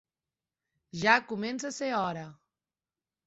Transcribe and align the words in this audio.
Ja 1.01 1.17
comença 1.33 1.69
a 1.71 1.75
ser 1.75 1.91
hora 1.97 2.25